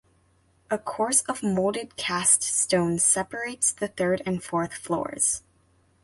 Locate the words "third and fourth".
3.89-4.73